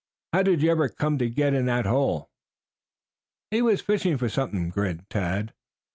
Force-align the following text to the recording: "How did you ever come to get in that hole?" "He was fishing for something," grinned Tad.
"How 0.33 0.41
did 0.41 0.63
you 0.63 0.71
ever 0.71 0.89
come 0.89 1.19
to 1.19 1.29
get 1.29 1.53
in 1.53 1.67
that 1.67 1.85
hole?" 1.85 2.31
"He 3.51 3.61
was 3.61 3.81
fishing 3.81 4.17
for 4.17 4.29
something," 4.29 4.69
grinned 4.69 5.07
Tad. 5.11 5.53